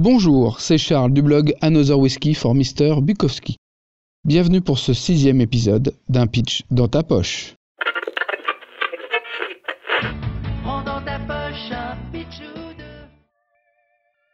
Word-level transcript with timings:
Bonjour, 0.00 0.60
c'est 0.60 0.78
Charles 0.78 1.12
du 1.12 1.22
blog 1.22 1.56
Another 1.60 1.98
Whiskey 1.98 2.32
for 2.32 2.54
Mr. 2.54 3.02
Bukowski. 3.02 3.56
Bienvenue 4.24 4.60
pour 4.60 4.78
ce 4.78 4.92
sixième 4.92 5.40
épisode 5.40 5.92
d'un 6.08 6.28
pitch 6.28 6.62
dans 6.70 6.86
ta 6.86 7.02
poche. 7.02 7.56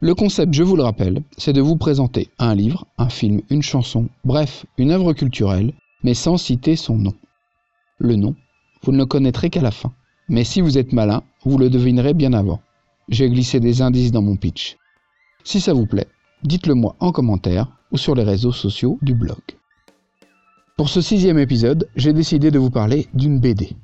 Le 0.01 0.15
concept, 0.15 0.53
je 0.53 0.63
vous 0.63 0.77
le 0.77 0.83
rappelle, 0.83 1.23
c'est 1.39 1.55
de 1.55 1.63
vous 1.63 1.79
présenter 1.79 2.29
un 2.39 2.55
livre, 2.55 2.85
un 2.99 3.09
film, 3.09 3.41
une 3.49 3.63
chanson, 3.63 4.11
bref, 4.27 4.67
une 4.77 4.91
œuvre 4.91 5.15
culturelle, 5.15 5.73
mais 6.03 6.13
sans 6.13 6.37
citer 6.37 6.77
son 6.77 6.97
nom. 6.97 7.15
Le 7.97 8.17
nom, 8.17 8.35
vous 8.83 8.93
ne 8.93 8.99
le 8.99 9.07
connaîtrez 9.07 9.49
qu'à 9.49 9.63
la 9.63 9.71
fin. 9.71 9.95
Mais 10.29 10.45
si 10.45 10.61
vous 10.61 10.77
êtes 10.77 10.93
malin, 10.93 11.23
vous 11.43 11.57
le 11.57 11.71
devinerez 11.71 12.13
bien 12.13 12.35
avant. 12.35 12.61
J'ai 13.09 13.31
glissé 13.31 13.61
des 13.61 13.81
indices 13.81 14.13
dans 14.13 14.21
mon 14.21 14.37
pitch. 14.37 14.77
Si 15.45 15.61
ça 15.61 15.75
vous 15.75 15.87
plaît, 15.87 16.09
dites-le 16.43 16.75
moi 16.75 16.97
en 17.01 17.13
commentaire 17.13 17.69
ou 17.93 17.99
sur 17.99 18.15
les 18.15 18.23
réseaux 18.23 18.53
sociaux 18.53 18.99
du 19.03 19.15
blog. 19.15 19.39
Pour 20.79 20.89
ce 20.89 21.03
sixième 21.03 21.39
épisode, 21.39 21.87
j'ai 21.97 22.15
décidé 22.15 22.51
de 22.51 22.59
vous 22.59 22.71
parler 22.71 23.07
d'une 23.13 23.39
BD. 23.39 23.77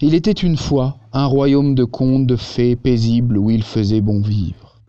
Il 0.00 0.14
était 0.14 0.32
une 0.32 0.56
fois 0.56 0.96
un 1.12 1.26
royaume 1.26 1.74
de 1.74 1.84
contes 1.84 2.26
de 2.26 2.36
fées 2.36 2.76
paisibles 2.76 3.36
où 3.36 3.50
il 3.50 3.62
faisait 3.62 4.00
bon 4.00 4.22
vivre. 4.22 4.80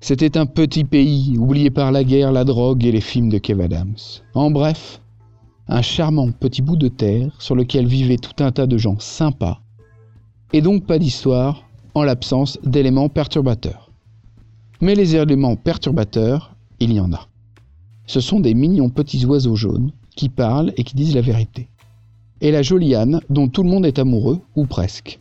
C'était 0.00 0.38
un 0.38 0.46
petit 0.46 0.84
pays 0.84 1.36
oublié 1.38 1.70
par 1.70 1.92
la 1.92 2.02
guerre, 2.02 2.32
la 2.32 2.44
drogue 2.44 2.84
et 2.84 2.92
les 2.92 3.00
films 3.02 3.28
de 3.28 3.38
Kev 3.38 3.62
Adams. 3.62 3.96
En 4.34 4.50
bref, 4.50 5.00
un 5.68 5.82
charmant 5.82 6.30
petit 6.32 6.62
bout 6.62 6.76
de 6.76 6.88
terre 6.88 7.30
sur 7.38 7.54
lequel 7.54 7.86
vivait 7.86 8.16
tout 8.16 8.42
un 8.42 8.50
tas 8.50 8.66
de 8.66 8.78
gens 8.78 8.98
sympas, 8.98 9.60
et 10.52 10.62
donc 10.62 10.86
pas 10.86 10.98
d'histoire 10.98 11.64
en 11.94 12.02
l'absence 12.02 12.58
d'éléments 12.64 13.08
perturbateurs. 13.08 13.85
Mais 14.80 14.94
les 14.94 15.16
éléments 15.16 15.56
perturbateurs, 15.56 16.54
il 16.80 16.92
y 16.92 17.00
en 17.00 17.12
a. 17.12 17.28
Ce 18.06 18.20
sont 18.20 18.40
des 18.40 18.54
mignons 18.54 18.90
petits 18.90 19.24
oiseaux 19.24 19.56
jaunes 19.56 19.90
qui 20.14 20.28
parlent 20.28 20.72
et 20.76 20.84
qui 20.84 20.94
disent 20.94 21.14
la 21.14 21.22
vérité. 21.22 21.68
Et 22.40 22.50
la 22.50 22.62
jolie 22.62 22.94
Anne, 22.94 23.20
dont 23.30 23.48
tout 23.48 23.62
le 23.62 23.70
monde 23.70 23.86
est 23.86 23.98
amoureux, 23.98 24.40
ou 24.54 24.66
presque. 24.66 25.18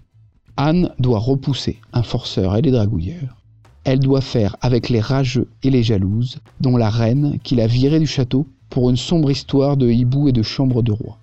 Anne 0.58 0.92
doit 1.00 1.20
repousser 1.20 1.80
un 1.94 2.03
forceur 2.03 2.56
et 2.56 2.62
les 2.62 2.72
dragouilleurs. 2.72 3.38
Elle 3.86 4.00
doit 4.00 4.22
faire 4.22 4.58
avec 4.62 4.89
les 4.89 5.00
rageux 5.00 5.47
et 5.64 5.69
les 5.69 5.84
jalouses, 5.84 6.40
dont 6.59 6.75
la 6.75 6.90
reine 6.90 7.40
qui 7.44 7.56
l'a 7.56 7.67
virée 7.67 8.00
du 8.00 8.08
château 8.08 8.47
pour 8.69 8.90
une 8.90 8.97
sombre 8.97 9.31
histoire 9.31 9.78
de 9.78 9.90
hibou 9.90 10.28
et 10.28 10.31
de 10.31 10.44
chambre 10.44 10.81
de 10.81 10.92
roi. 10.92 11.17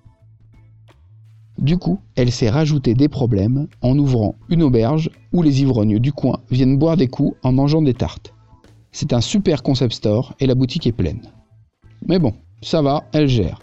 Du 1.63 1.77
coup, 1.77 2.01
elle 2.15 2.29
s'est 2.29 2.49
rajouté 2.49 2.93
des 2.93 3.07
problèmes 3.07 3.67
en 3.81 3.97
ouvrant 3.97 4.35
une 4.49 4.63
auberge 4.63 5.09
où 5.31 5.41
les 5.41 5.61
ivrognes 5.61 5.97
du 5.97 6.11
coin 6.11 6.41
viennent 6.51 6.77
boire 6.77 6.97
des 6.97 7.07
coups 7.07 7.37
en 7.41 7.53
mangeant 7.53 7.81
des 7.81 7.93
tartes. 7.93 8.33
C'est 8.91 9.13
un 9.13 9.21
super 9.21 9.63
concept 9.63 9.93
store 9.93 10.35
et 10.41 10.45
la 10.45 10.55
boutique 10.55 10.87
est 10.87 10.91
pleine. 10.91 11.21
Mais 12.05 12.19
bon, 12.19 12.33
ça 12.61 12.81
va, 12.81 13.05
elle 13.13 13.29
gère. 13.29 13.61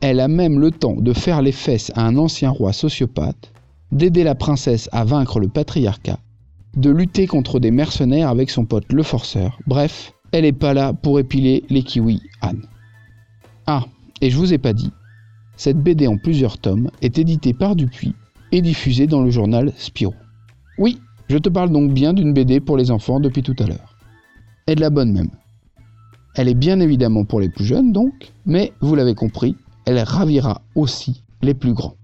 Elle 0.00 0.20
a 0.20 0.28
même 0.28 0.60
le 0.60 0.70
temps 0.70 0.94
de 0.94 1.12
faire 1.12 1.42
les 1.42 1.50
fesses 1.50 1.90
à 1.96 2.06
un 2.06 2.16
ancien 2.18 2.50
roi 2.50 2.72
sociopathe, 2.72 3.52
d'aider 3.90 4.22
la 4.22 4.36
princesse 4.36 4.88
à 4.92 5.04
vaincre 5.04 5.40
le 5.40 5.48
patriarcat, 5.48 6.20
de 6.76 6.90
lutter 6.90 7.26
contre 7.26 7.58
des 7.58 7.72
mercenaires 7.72 8.28
avec 8.28 8.48
son 8.48 8.64
pote 8.64 8.92
le 8.92 9.02
forceur. 9.02 9.58
Bref, 9.66 10.12
elle 10.30 10.44
n'est 10.44 10.52
pas 10.52 10.72
là 10.72 10.92
pour 10.92 11.18
épiler 11.18 11.64
les 11.68 11.82
kiwis, 11.82 12.22
Anne. 12.42 12.62
Ah, 13.66 13.84
et 14.20 14.30
je 14.30 14.36
vous 14.36 14.52
ai 14.52 14.58
pas 14.58 14.72
dit, 14.72 14.92
cette 15.56 15.78
BD 15.78 16.06
en 16.06 16.16
plusieurs 16.16 16.58
tomes 16.58 16.90
est 17.02 17.18
éditée 17.18 17.54
par 17.54 17.76
Dupuis 17.76 18.14
et 18.52 18.62
diffusée 18.62 19.06
dans 19.06 19.22
le 19.22 19.30
journal 19.30 19.72
Spirou. 19.76 20.14
Oui, 20.78 20.98
je 21.28 21.38
te 21.38 21.48
parle 21.48 21.70
donc 21.70 21.92
bien 21.92 22.12
d'une 22.12 22.32
BD 22.32 22.60
pour 22.60 22.76
les 22.76 22.90
enfants 22.90 23.20
depuis 23.20 23.42
tout 23.42 23.56
à 23.58 23.66
l'heure. 23.66 23.96
Et 24.66 24.74
de 24.74 24.80
la 24.80 24.90
bonne 24.90 25.12
même. 25.12 25.30
Elle 26.36 26.48
est 26.48 26.54
bien 26.54 26.80
évidemment 26.80 27.24
pour 27.24 27.40
les 27.40 27.48
plus 27.48 27.64
jeunes 27.64 27.92
donc, 27.92 28.32
mais 28.44 28.72
vous 28.80 28.94
l'avez 28.94 29.14
compris, 29.14 29.56
elle 29.86 29.98
ravira 30.00 30.62
aussi 30.74 31.22
les 31.42 31.54
plus 31.54 31.72
grands. 31.72 31.94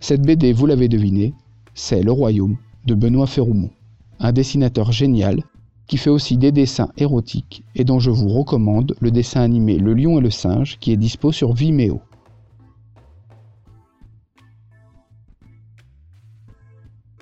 Cette 0.00 0.22
BD, 0.22 0.52
vous 0.52 0.66
l'avez 0.66 0.88
deviné, 0.88 1.34
c'est 1.74 2.02
Le 2.02 2.12
Royaume 2.12 2.56
de 2.86 2.94
Benoît 2.94 3.26
Ferroumont, 3.26 3.70
un 4.18 4.32
dessinateur 4.32 4.92
génial 4.92 5.42
qui 5.86 5.96
fait 5.96 6.10
aussi 6.10 6.36
des 6.36 6.52
dessins 6.52 6.90
érotiques 6.96 7.64
et 7.74 7.84
dont 7.84 7.98
je 7.98 8.10
vous 8.10 8.28
recommande 8.28 8.94
le 9.00 9.10
dessin 9.10 9.40
animé 9.40 9.78
Le 9.78 9.94
Lion 9.94 10.18
et 10.18 10.22
le 10.22 10.30
Singe 10.30 10.78
qui 10.78 10.92
est 10.92 10.96
dispo 10.96 11.32
sur 11.32 11.52
Vimeo. 11.52 12.00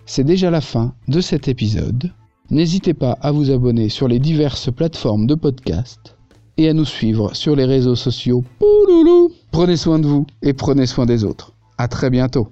C'est 0.08 0.24
déjà 0.24 0.50
la 0.50 0.62
fin 0.62 0.94
de 1.06 1.20
cet 1.20 1.48
épisode. 1.48 2.14
N'hésitez 2.48 2.94
pas 2.94 3.12
à 3.20 3.30
vous 3.30 3.50
abonner 3.50 3.90
sur 3.90 4.08
les 4.08 4.18
diverses 4.18 4.72
plateformes 4.72 5.26
de 5.26 5.34
podcast 5.34 6.16
et 6.56 6.66
à 6.70 6.72
nous 6.72 6.86
suivre 6.86 7.34
sur 7.34 7.54
les 7.54 7.66
réseaux 7.66 7.94
sociaux. 7.94 8.42
Pouloulou 8.58 9.30
prenez 9.50 9.76
soin 9.76 9.98
de 9.98 10.06
vous 10.06 10.26
et 10.40 10.54
prenez 10.54 10.86
soin 10.86 11.04
des 11.04 11.24
autres. 11.24 11.52
À 11.76 11.88
très 11.88 12.08
bientôt. 12.08 12.48